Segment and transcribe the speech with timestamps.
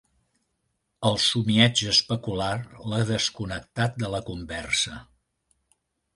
[1.09, 2.49] El somieig especular
[2.93, 4.99] l'ha desconnectat de la conversa.